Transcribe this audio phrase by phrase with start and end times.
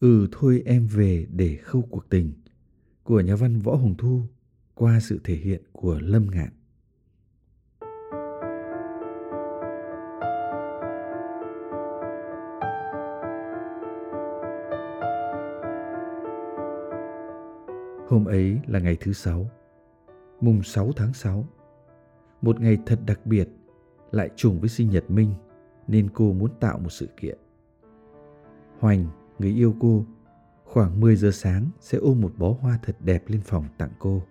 [0.00, 2.32] Ừ thôi em về để khâu cuộc tình
[3.02, 4.22] của nhà văn Võ Hồng Thu
[4.74, 6.48] qua sự thể hiện của Lâm Ngạn.
[18.08, 19.50] Hôm ấy là ngày thứ sáu,
[20.40, 21.48] mùng 6 tháng 6.
[22.42, 23.48] Một ngày thật đặc biệt,
[24.10, 25.34] lại trùng với sinh nhật Minh
[25.86, 27.38] nên cô muốn tạo một sự kiện.
[28.78, 29.06] Hoành
[29.38, 30.04] người yêu cô,
[30.64, 34.22] khoảng 10 giờ sáng sẽ ôm một bó hoa thật đẹp lên phòng tặng cô.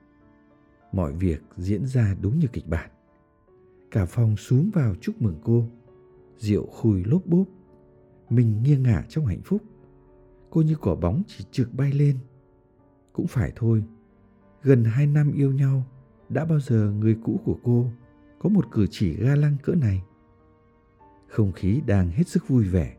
[0.92, 2.90] Mọi việc diễn ra đúng như kịch bản.
[3.92, 5.68] Cả phòng xuống vào chúc mừng cô.
[6.38, 7.48] Rượu khui lốp bốp.
[8.30, 9.62] Mình nghiêng ngả trong hạnh phúc.
[10.50, 12.18] Cô như quả bóng chỉ trượt bay lên.
[13.14, 13.84] Cũng phải thôi.
[14.64, 15.84] Gần hai năm yêu nhau,
[16.30, 17.86] đã bao giờ người cũ của cô
[18.40, 20.04] có một cử chỉ ga lăng cỡ này?
[21.28, 22.98] Không khí đang hết sức vui vẻ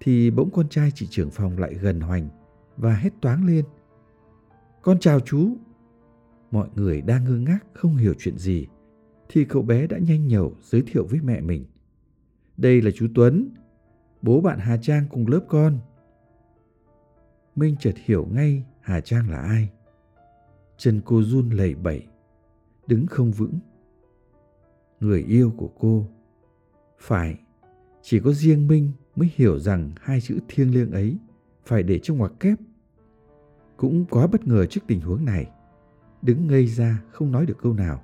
[0.00, 2.28] thì bỗng con trai chị trưởng phòng lại gần Hoành
[2.76, 3.64] và hét toáng lên.
[4.82, 5.56] Con chào chú.
[6.50, 8.66] Mọi người đang ngơ ngác không hiểu chuyện gì
[9.28, 11.64] thì cậu bé đã nhanh nhẩu giới thiệu với mẹ mình.
[12.56, 13.48] Đây là chú Tuấn,
[14.22, 15.78] bố bạn Hà Trang cùng lớp con.
[17.56, 19.70] Minh chợt hiểu ngay Hà Trang là ai.
[20.76, 22.06] Chân cô run lẩy bẩy,
[22.86, 23.58] đứng không vững.
[25.00, 26.06] Người yêu của cô.
[26.98, 27.38] Phải,
[28.02, 31.18] chỉ có riêng Minh mới hiểu rằng hai chữ thiêng liêng ấy
[31.64, 32.58] phải để trong ngoặc kép.
[33.76, 35.50] Cũng quá bất ngờ trước tình huống này,
[36.22, 38.02] đứng ngây ra không nói được câu nào.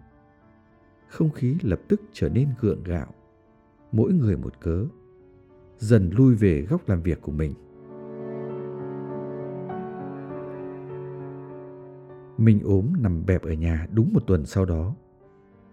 [1.08, 3.14] Không khí lập tức trở nên gượng gạo,
[3.92, 4.84] mỗi người một cớ,
[5.78, 7.54] dần lui về góc làm việc của mình.
[12.38, 14.94] Mình ốm nằm bẹp ở nhà đúng một tuần sau đó.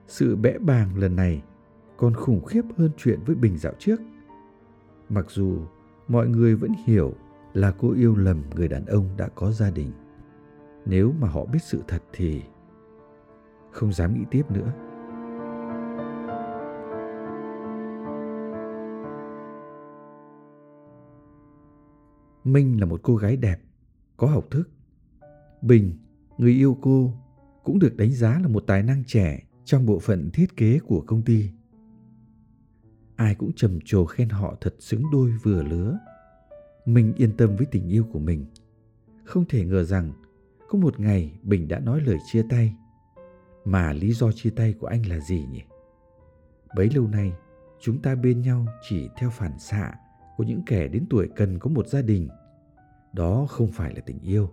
[0.07, 1.43] Sự bẽ bàng lần này
[1.97, 4.01] còn khủng khiếp hơn chuyện với Bình dạo trước
[5.13, 5.57] mặc dù
[6.07, 7.13] mọi người vẫn hiểu
[7.53, 9.91] là cô yêu lầm người đàn ông đã có gia đình,
[10.85, 12.41] nếu mà họ biết sự thật thì
[13.71, 14.73] không dám nghĩ tiếp nữa.
[22.43, 23.57] Minh là một cô gái đẹp,
[24.17, 24.69] có học thức.
[25.61, 25.97] Bình,
[26.37, 27.13] người yêu cô,
[27.63, 31.01] cũng được đánh giá là một tài năng trẻ trong bộ phận thiết kế của
[31.01, 31.49] công ty
[33.15, 35.97] ai cũng trầm trồ khen họ thật xứng đôi vừa lứa.
[36.85, 38.45] Mình yên tâm với tình yêu của mình.
[39.23, 40.11] Không thể ngờ rằng
[40.69, 42.75] có một ngày Bình đã nói lời chia tay.
[43.65, 45.61] Mà lý do chia tay của anh là gì nhỉ?
[46.75, 47.33] Bấy lâu nay,
[47.79, 49.93] chúng ta bên nhau chỉ theo phản xạ
[50.37, 52.29] của những kẻ đến tuổi cần có một gia đình.
[53.13, 54.49] Đó không phải là tình yêu.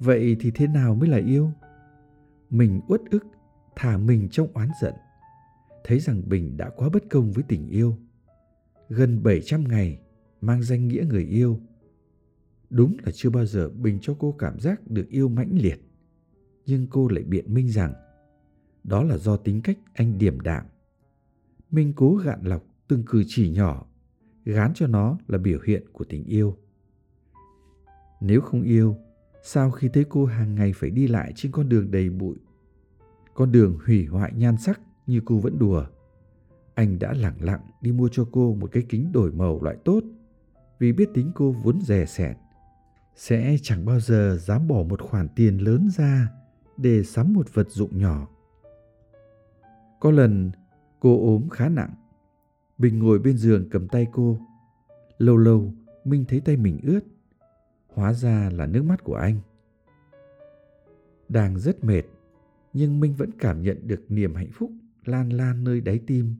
[0.00, 1.50] Vậy thì thế nào mới là yêu?
[2.50, 3.26] Mình uất ức,
[3.76, 4.94] thả mình trong oán giận
[5.88, 7.96] thấy rằng Bình đã quá bất công với tình yêu.
[8.88, 10.00] Gần 700 ngày
[10.40, 11.60] mang danh nghĩa người yêu.
[12.70, 15.80] Đúng là chưa bao giờ Bình cho cô cảm giác được yêu mãnh liệt.
[16.66, 17.94] Nhưng cô lại biện minh rằng
[18.84, 20.66] đó là do tính cách anh điểm đạm.
[21.70, 23.86] Minh cố gạn lọc từng cử chỉ nhỏ,
[24.44, 26.56] gán cho nó là biểu hiện của tình yêu.
[28.20, 28.96] Nếu không yêu,
[29.42, 32.36] sao khi thấy cô hàng ngày phải đi lại trên con đường đầy bụi,
[33.34, 35.84] con đường hủy hoại nhan sắc như cô vẫn đùa.
[36.74, 40.00] Anh đã lặng lặng đi mua cho cô một cái kính đổi màu loại tốt
[40.78, 42.36] vì biết tính cô vốn rẻ sẹt.
[43.14, 46.28] Sẽ chẳng bao giờ dám bỏ một khoản tiền lớn ra
[46.76, 48.28] để sắm một vật dụng nhỏ.
[50.00, 50.50] Có lần
[51.00, 51.94] cô ốm khá nặng.
[52.78, 54.38] Bình ngồi bên giường cầm tay cô.
[55.18, 55.72] Lâu lâu
[56.04, 57.00] Minh thấy tay mình ướt.
[57.88, 59.40] Hóa ra là nước mắt của anh.
[61.28, 62.02] Đang rất mệt,
[62.72, 64.70] nhưng Minh vẫn cảm nhận được niềm hạnh phúc
[65.08, 66.34] lan lan nơi đáy tim.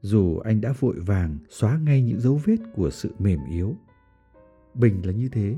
[0.00, 3.76] Dù anh đã vội vàng xóa ngay những dấu vết của sự mềm yếu.
[4.74, 5.56] Bình là như thế,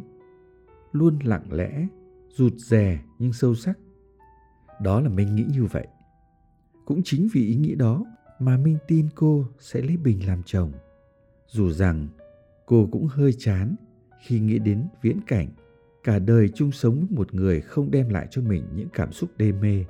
[0.92, 1.86] luôn lặng lẽ,
[2.30, 3.78] rụt rè nhưng sâu sắc.
[4.82, 5.86] Đó là Minh nghĩ như vậy.
[6.84, 8.04] Cũng chính vì ý nghĩ đó
[8.38, 10.72] mà Minh tin cô sẽ lấy Bình làm chồng.
[11.46, 12.08] Dù rằng
[12.66, 13.74] cô cũng hơi chán
[14.20, 15.48] khi nghĩ đến viễn cảnh
[16.04, 19.30] cả đời chung sống với một người không đem lại cho mình những cảm xúc
[19.36, 19.84] đê mê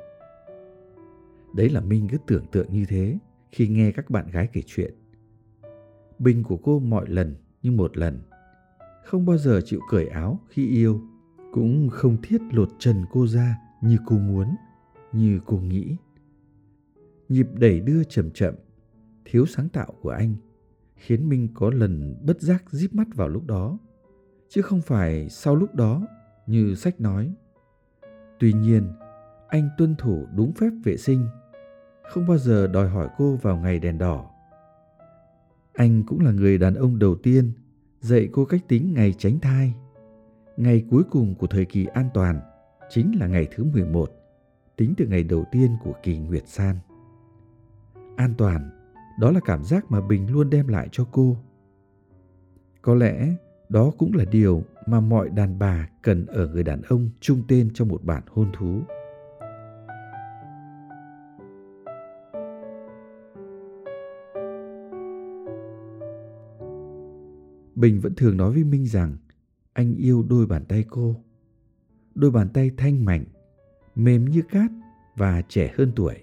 [1.55, 3.19] Đấy là Minh cứ tưởng tượng như thế
[3.53, 4.95] khi nghe các bạn gái kể chuyện.
[6.19, 8.21] Bình của cô mọi lần như một lần.
[9.05, 11.01] không bao giờ chịu cởi áo khi yêu,
[11.53, 14.55] cũng không thiết lột trần cô ra như cô muốn,
[15.13, 15.97] như cô nghĩ.
[17.29, 18.55] Nhịp đẩy đưa chậm chậm,
[19.25, 20.35] thiếu sáng tạo của anh
[21.01, 23.79] khiến Minh có lần bất giác díp mắt vào lúc đó,
[24.49, 26.07] chứ không phải sau lúc đó
[26.47, 27.35] như sách nói.
[28.39, 28.93] Tuy nhiên,
[29.49, 31.27] anh tuân thủ đúng phép vệ sinh,
[32.11, 34.31] không bao giờ đòi hỏi cô vào ngày đèn đỏ.
[35.75, 37.53] Anh cũng là người đàn ông đầu tiên
[38.01, 39.75] dạy cô cách tính ngày tránh thai.
[40.57, 42.41] Ngày cuối cùng của thời kỳ an toàn
[42.89, 44.11] chính là ngày thứ 11,
[44.77, 46.77] tính từ ngày đầu tiên của kỳ Nguyệt San.
[48.17, 48.71] An toàn,
[49.19, 51.37] đó là cảm giác mà Bình luôn đem lại cho cô.
[52.83, 53.35] Có lẽ
[53.69, 57.71] đó cũng là điều mà mọi đàn bà cần ở người đàn ông chung tên
[57.75, 58.81] trong một bản hôn thú.
[67.81, 69.17] Bình vẫn thường nói với Minh rằng
[69.73, 71.17] anh yêu đôi bàn tay cô.
[72.15, 73.25] Đôi bàn tay thanh mảnh,
[73.95, 74.71] mềm như cát
[75.17, 76.15] và trẻ hơn tuổi.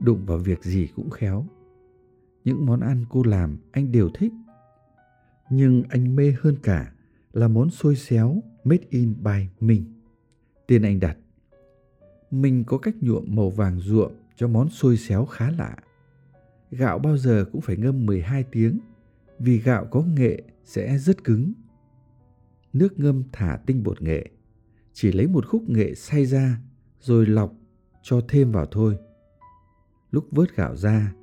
[0.00, 1.46] Đụng vào việc gì cũng khéo.
[2.44, 4.32] Những món ăn cô làm anh đều thích.
[5.50, 6.92] Nhưng anh mê hơn cả
[7.32, 9.84] là món xôi xéo made in by mình,
[10.66, 11.16] Tên anh đặt.
[12.30, 15.76] Mình có cách nhuộm màu vàng ruộm cho món xôi xéo khá lạ.
[16.70, 18.78] Gạo bao giờ cũng phải ngâm 12 tiếng
[19.40, 21.52] vì gạo có nghệ sẽ rất cứng.
[22.72, 24.30] Nước ngâm thả tinh bột nghệ,
[24.92, 26.60] chỉ lấy một khúc nghệ xay ra
[27.00, 27.54] rồi lọc
[28.02, 28.98] cho thêm vào thôi.
[30.10, 31.14] Lúc vớt gạo ra,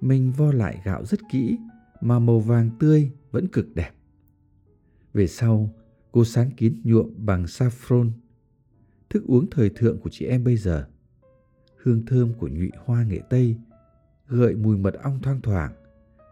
[0.00, 1.58] mình vo lại gạo rất kỹ
[2.00, 3.90] mà màu vàng tươi vẫn cực đẹp.
[5.12, 5.74] Về sau,
[6.12, 8.10] cô sáng kín nhuộm bằng saffron,
[9.10, 10.88] thức uống thời thượng của chị em bây giờ.
[11.76, 13.56] Hương thơm của nhụy hoa nghệ Tây
[14.28, 15.72] gợi mùi mật ong thoang thoảng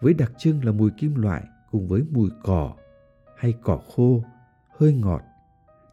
[0.04, 2.74] với đặc trưng là mùi kim loại cùng với mùi cỏ
[3.36, 4.24] hay cỏ khô,
[4.78, 5.22] hơi ngọt,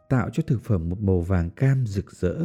[0.10, 2.36] tạo cho thực phẩm một màu vàng cam rực rỡ.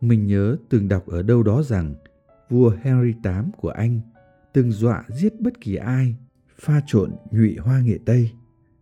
[0.00, 1.94] Mình nhớ từng đọc ở đâu đó rằng
[2.48, 4.00] vua Henry VIII của Anh
[4.52, 6.16] từng dọa giết bất kỳ ai,
[6.58, 8.30] pha trộn nhụy hoa nghệ Tây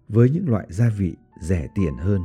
[0.09, 2.23] với những loại gia vị rẻ tiền hơn.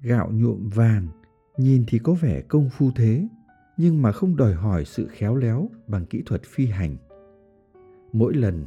[0.00, 1.08] Gạo nhuộm vàng
[1.56, 3.28] nhìn thì có vẻ công phu thế
[3.76, 6.96] nhưng mà không đòi hỏi sự khéo léo bằng kỹ thuật phi hành.
[8.12, 8.66] Mỗi lần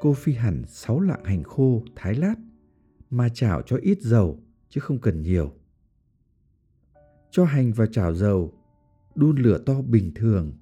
[0.00, 2.34] cô phi hẳn sáu lạng hành khô thái lát
[3.10, 5.52] mà chảo cho ít dầu chứ không cần nhiều.
[7.30, 8.52] Cho hành vào chảo dầu,
[9.14, 10.52] đun lửa to bình thường,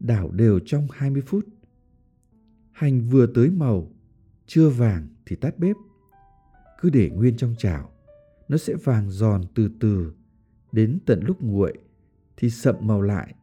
[0.00, 1.46] đảo đều trong 20 phút.
[2.72, 3.90] Hành vừa tới màu,
[4.46, 5.76] chưa vàng thì tắt bếp.
[6.80, 7.90] Cứ để nguyên trong chảo,
[8.48, 10.12] nó sẽ vàng giòn từ từ,
[10.72, 11.78] đến tận lúc nguội
[12.36, 13.34] thì sậm màu lại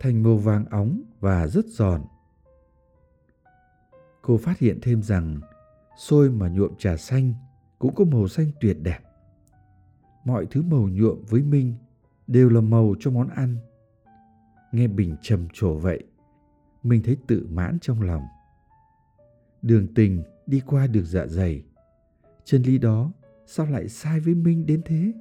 [0.00, 2.02] thành màu vàng óng và rất giòn.
[4.22, 5.40] Cô phát hiện thêm rằng
[5.98, 7.34] xôi mà nhuộm trà xanh
[7.78, 8.98] cũng có màu xanh tuyệt đẹp.
[10.24, 11.74] Mọi thứ màu nhuộm với Minh
[12.26, 13.56] đều là màu cho món ăn.
[14.72, 16.04] Nghe Bình trầm trồ vậy,
[16.82, 18.22] mình thấy tự mãn trong lòng.
[19.62, 21.62] Đường tình đi qua được dạ dày.
[22.44, 23.12] Chân lý đó
[23.46, 25.12] sao lại sai với Minh đến thế?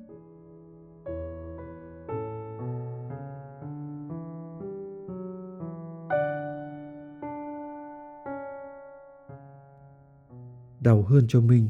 [10.86, 11.70] Đau hơn cho Minh,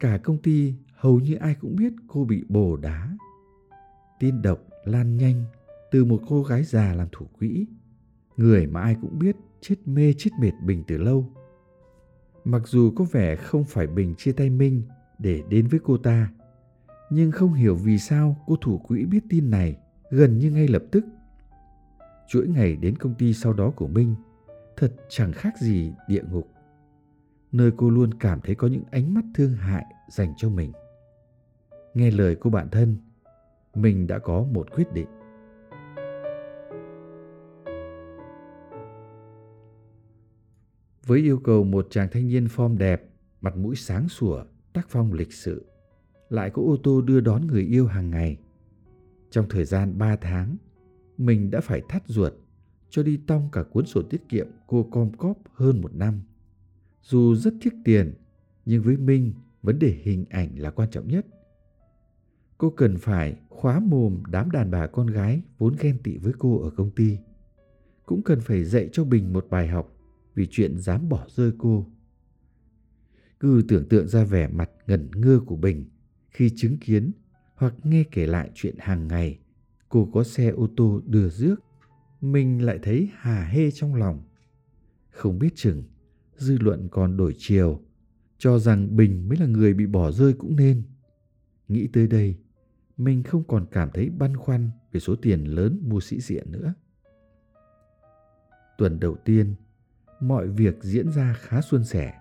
[0.00, 3.16] cả công ty hầu như ai cũng biết cô bị bồ đá.
[4.20, 5.44] Tin độc lan nhanh
[5.90, 7.66] từ một cô gái già làm thủ quỹ,
[8.36, 11.30] người mà ai cũng biết chết mê chết mệt Bình từ lâu.
[12.44, 14.82] Mặc dù có vẻ không phải Bình chia tay Minh
[15.18, 16.32] để đến với cô ta,
[17.10, 19.76] nhưng không hiểu vì sao cô thủ quỹ biết tin này
[20.10, 21.04] gần như ngay lập tức.
[22.28, 24.14] Chuỗi ngày đến công ty sau đó của Minh
[24.76, 26.51] thật chẳng khác gì địa ngục
[27.52, 30.72] nơi cô luôn cảm thấy có những ánh mắt thương hại dành cho mình.
[31.94, 32.96] Nghe lời cô bạn thân,
[33.74, 35.06] mình đã có một quyết định.
[41.06, 43.02] Với yêu cầu một chàng thanh niên form đẹp,
[43.40, 45.66] mặt mũi sáng sủa, tác phong lịch sự,
[46.28, 48.38] lại có ô tô đưa đón người yêu hàng ngày.
[49.30, 50.56] Trong thời gian 3 tháng,
[51.18, 52.32] mình đã phải thắt ruột
[52.90, 56.20] cho đi tong cả cuốn sổ tiết kiệm cô Comcop hơn một năm
[57.02, 58.14] dù rất tiếc tiền,
[58.64, 59.32] nhưng với Minh,
[59.62, 61.26] vấn đề hình ảnh là quan trọng nhất.
[62.58, 66.62] Cô cần phải khóa mồm đám đàn bà con gái vốn ghen tị với cô
[66.62, 67.18] ở công ty.
[68.06, 69.96] Cũng cần phải dạy cho Bình một bài học
[70.34, 71.86] vì chuyện dám bỏ rơi cô.
[73.40, 75.84] Cứ tưởng tượng ra vẻ mặt ngẩn ngơ của Bình
[76.30, 77.12] khi chứng kiến
[77.54, 79.38] hoặc nghe kể lại chuyện hàng ngày
[79.92, 81.56] cô có xe ô tô đưa rước.
[82.20, 84.22] mình lại thấy hà hê trong lòng.
[85.10, 85.82] Không biết chừng,
[86.42, 87.80] dư luận còn đổi chiều,
[88.38, 90.82] cho rằng Bình mới là người bị bỏ rơi cũng nên.
[91.68, 92.36] Nghĩ tới đây,
[92.96, 96.74] mình không còn cảm thấy băn khoăn về số tiền lớn mua sĩ diện nữa.
[98.78, 99.54] Tuần đầu tiên,
[100.20, 102.14] mọi việc diễn ra khá suôn sẻ.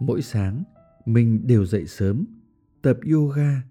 [0.00, 0.64] Mỗi sáng,
[1.06, 2.26] mình đều dậy sớm,
[2.82, 3.62] tập yoga,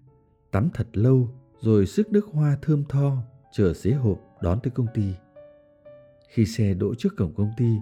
[0.52, 1.30] tắm thật lâu
[1.62, 5.14] rồi sức nước hoa thơm tho chờ xế hộp đón tới công ty.
[6.30, 7.76] Khi xe đỗ trước cổng công ty,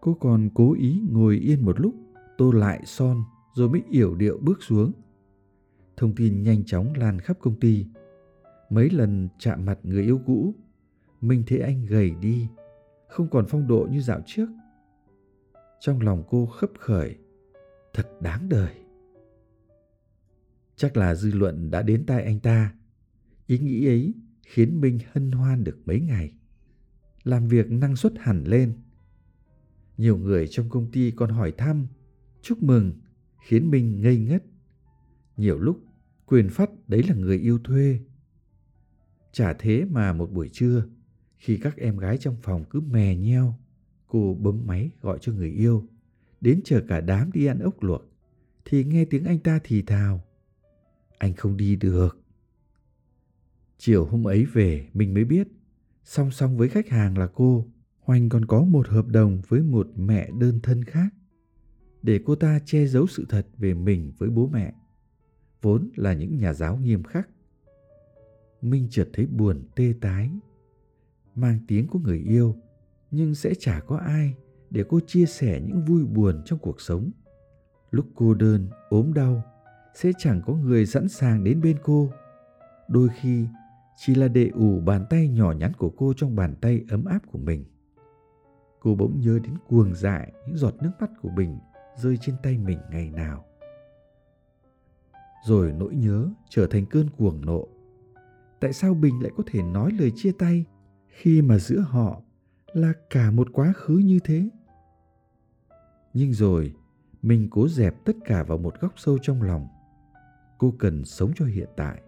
[0.00, 1.94] cô còn cố ý ngồi yên một lúc,
[2.38, 3.22] tô lại son
[3.54, 4.92] rồi mới yểu điệu bước xuống.
[5.96, 7.86] Thông tin nhanh chóng lan khắp công ty.
[8.70, 10.54] Mấy lần chạm mặt người yêu cũ,
[11.20, 12.48] mình thấy anh gầy đi,
[13.08, 14.46] không còn phong độ như dạo trước.
[15.80, 17.16] Trong lòng cô khấp khởi,
[17.94, 18.74] thật đáng đời.
[20.76, 22.74] Chắc là dư luận đã đến tai anh ta.
[23.46, 26.32] Ý nghĩ ấy khiến Minh hân hoan được mấy ngày.
[27.24, 28.72] Làm việc năng suất hẳn lên.
[29.98, 31.86] Nhiều người trong công ty còn hỏi thăm,
[32.42, 32.92] chúc mừng,
[33.42, 34.44] khiến mình ngây ngất.
[35.36, 35.80] Nhiều lúc,
[36.26, 38.00] quyền phát đấy là người yêu thuê.
[39.32, 40.84] Chả thế mà một buổi trưa,
[41.36, 43.54] khi các em gái trong phòng cứ mè nheo,
[44.06, 45.88] cô bấm máy gọi cho người yêu,
[46.40, 48.02] đến chờ cả đám đi ăn ốc luộc,
[48.64, 50.24] thì nghe tiếng anh ta thì thào.
[51.18, 52.18] Anh không đi được.
[53.78, 55.48] Chiều hôm ấy về mình mới biết,
[56.04, 57.66] song song với khách hàng là cô,
[58.08, 61.08] Hoành còn có một hợp đồng với một mẹ đơn thân khác
[62.02, 64.74] để cô ta che giấu sự thật về mình với bố mẹ,
[65.62, 67.28] vốn là những nhà giáo nghiêm khắc.
[68.62, 70.30] Minh chợt thấy buồn tê tái,
[71.34, 72.56] mang tiếng của người yêu
[73.10, 74.34] nhưng sẽ chả có ai
[74.70, 77.10] để cô chia sẻ những vui buồn trong cuộc sống.
[77.90, 79.42] Lúc cô đơn, ốm đau,
[79.94, 82.10] sẽ chẳng có người sẵn sàng đến bên cô.
[82.88, 83.46] Đôi khi
[83.96, 87.20] chỉ là để ủ bàn tay nhỏ nhắn của cô trong bàn tay ấm áp
[87.32, 87.64] của mình.
[88.80, 91.58] Cô bỗng nhớ đến cuồng dại những giọt nước mắt của Bình
[91.96, 93.44] rơi trên tay mình ngày nào.
[95.44, 97.68] Rồi nỗi nhớ trở thành cơn cuồng nộ.
[98.60, 100.64] Tại sao Bình lại có thể nói lời chia tay
[101.06, 102.22] khi mà giữa họ
[102.72, 104.48] là cả một quá khứ như thế?
[106.14, 106.74] Nhưng rồi,
[107.22, 109.68] mình cố dẹp tất cả vào một góc sâu trong lòng.
[110.58, 112.02] Cô cần sống cho hiện tại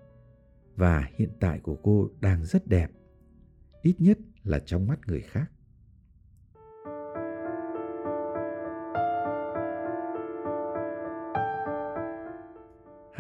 [0.77, 2.91] và hiện tại của cô đang rất đẹp
[3.83, 5.51] ít nhất là trong mắt người khác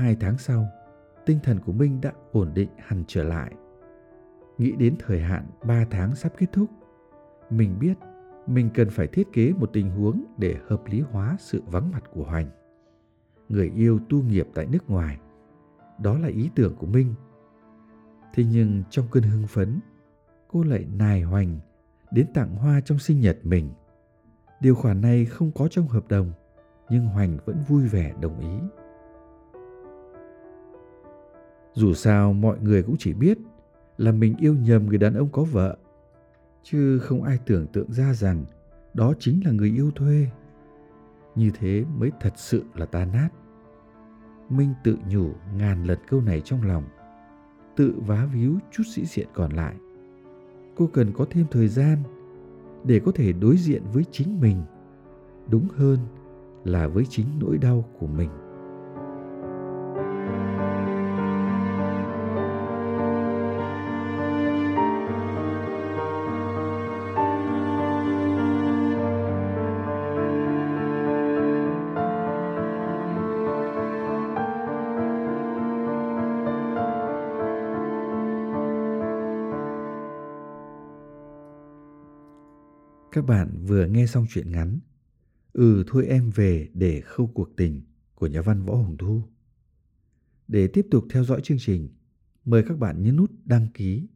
[0.00, 0.69] hai tháng sau
[1.26, 3.52] tinh thần của minh đã ổn định hẳn trở lại
[4.59, 6.71] nghĩ đến thời hạn ba tháng sắp kết thúc
[7.50, 7.95] mình biết
[8.47, 12.04] mình cần phải thiết kế một tình huống để hợp lý hóa sự vắng mặt
[12.12, 12.50] của hoành
[13.49, 15.21] người yêu tu nghiệp tại nước ngoài
[15.99, 17.14] đó là ý tưởng của minh
[18.35, 19.80] Thế nhưng trong cơn hưng phấn,
[20.49, 21.59] cô lại nài hoành
[22.11, 23.71] đến tặng hoa trong sinh nhật mình.
[24.61, 26.33] Điều khoản này không có trong hợp đồng,
[26.90, 28.80] nhưng Hoành vẫn vui vẻ đồng ý.
[31.75, 33.39] Dù sao mọi người cũng chỉ biết
[33.99, 35.77] là mình yêu nhầm người đàn ông có vợ,
[36.62, 38.45] chứ không ai tưởng tượng ra rằng
[38.95, 40.27] đó chính là người yêu thuê.
[41.35, 43.29] Như thế mới thật sự là ta nát.
[44.49, 46.85] Minh tự nhủ ngàn lần câu này trong lòng
[47.77, 49.75] tự vá víu chút sĩ diện còn lại
[50.77, 51.99] cô cần có thêm thời gian
[52.85, 54.62] để có thể đối diện với chính mình
[55.50, 55.99] đúng hơn
[56.65, 58.31] là với chính nỗi đau của mình
[83.12, 84.79] Các bạn vừa nghe xong chuyện ngắn
[85.52, 87.83] Ừ thôi em về để khâu cuộc tình
[88.14, 89.23] của nhà văn Võ Hồng Thu.
[90.49, 91.88] Để tiếp tục theo dõi chương trình,
[92.45, 94.07] mời các bạn nhấn nút đăng ký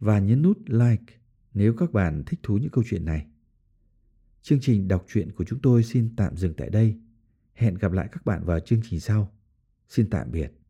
[0.00, 1.14] và nhấn nút like
[1.54, 3.26] nếu các bạn thích thú những câu chuyện này.
[4.42, 7.00] Chương trình đọc truyện của chúng tôi xin tạm dừng tại đây.
[7.54, 9.32] Hẹn gặp lại các bạn vào chương trình sau.
[9.88, 10.63] Xin tạm biệt.